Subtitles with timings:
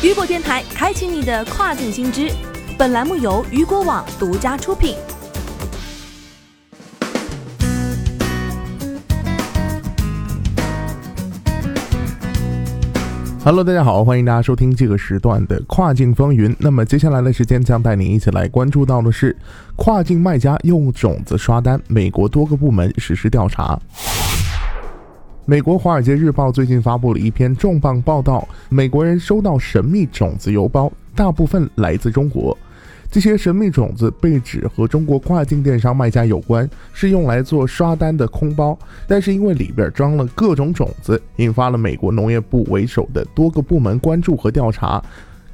[0.00, 2.30] 雨果电台开启你的跨境新知。
[2.78, 4.94] 本栏目由雨果网独家出品。
[13.44, 16.54] Hello，大家好，欢迎大家收听这个时段的跨境风云。
[16.60, 19.36] 那么接下来的时间将带您一起来关注到的是，
[19.74, 23.76] 跨境卖家用种子刷单，美国多个部门实施调查。
[25.50, 32.54] 美国《华尔街日报》最近发布了一篇重磅报道：美国人收到神秘种子邮包，大部分来自中国。
[33.10, 38.78] 这些神秘种子被指和中国跨境电商卖家有关，是用来做刷单的空包。
[39.06, 45.02] 但是因为里边装了各种种子，引发了美国农业部为首的多个部门关注和调查。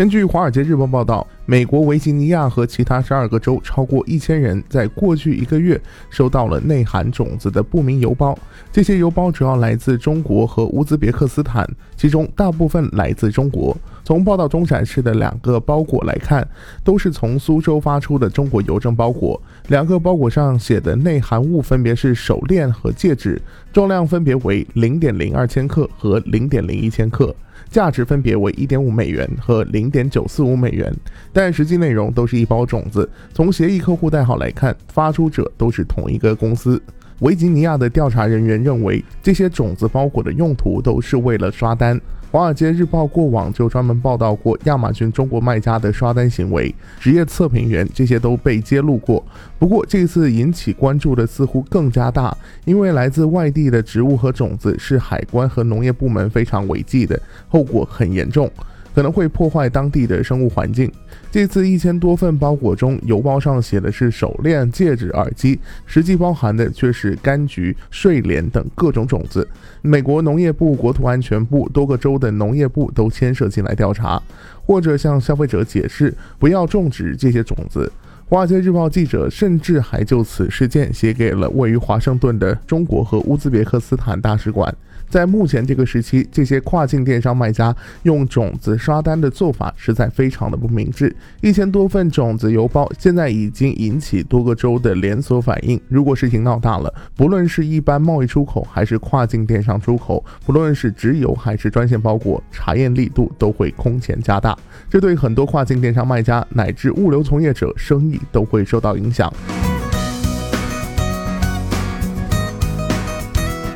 [0.00, 5.78] 根据《华尔街日报》报道，美国维吉尼亚和其他十二个州超过一千人在过去一个月
[6.08, 8.34] 收到了内含种子的不明邮包。
[8.72, 11.68] 这些邮包主要来自中国和乌兹别克斯坦，
[11.98, 13.76] 其中大部分来自中国。
[14.04, 16.46] 从报道中展示的两个包裹来看，
[16.82, 19.40] 都是从苏州发出的中国邮政包裹。
[19.68, 23.40] 两个包裹上写的内含物分别是手链和戒指，
[23.72, 27.34] 重量分别为零点零二千克和零点零一千克。
[27.68, 30.92] 价值分别为一点五美元和零点九四五美元，
[31.32, 33.08] 但实际内容都是一包种子。
[33.32, 36.82] 从协议客户代号来看，发出者都是同一个公司。
[37.20, 41.96] 维吉尼亚的调查人员认为，这些种子包裹的用途都是为了刷单。
[42.32, 49.20] 《华尔街日报》过往就专门报道过亚马逊中国卖家的刷单行为、职业测评员，这些都被揭露过。
[49.58, 58.48] 不过这次引起关注的似乎更加大，因为来自外地的植物和种子是海关和农业部门非常违纪的，后果很严重。
[58.94, 60.90] 可能会破坏当地的生物环境。
[61.30, 69.46] 这次一千多份包裹中，邮包上写的是手链、戒指、耳机，实际包含的却是柑橘、睡莲等各种种子。
[69.80, 74.20] 美国农业部、国土安全部、多个州的农业部都牵涉进来调查，
[74.66, 77.90] 或者向消费者解释不要种植这些种子。
[78.30, 84.72] 华尔街日报记者甚至还就此事件写给了位于华盛顿的中国和乌兹别克斯坦大使馆。
[85.08, 87.74] 在目前这个时期，这些跨境电商卖家
[88.04, 91.12] 用种子刷单的做法实在非常的不明智。
[91.40, 95.80] 一千多份种子邮包现在已经引起多个州的连锁反应。
[95.88, 104.56] 如果事情闹大了，不论是一般贸易出口还是跨境电商出口，不论是直邮还是专线包裹，查验力度都会空前加大。
[104.88, 109.32] 这对很多跨境电商卖家乃至物流从业者生意都会受到影响。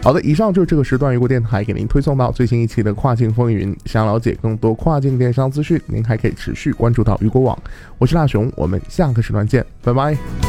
[0.03, 3.75] 好的，以上就是这个时段雨果电台给您推送到最新一期的跨境风云。
[3.87, 7.59] 想了解更多跨境电商资讯，您还可以持续关注到雨果网。
[7.97, 10.44] 我是大熊，我们下个时段见，拜拜。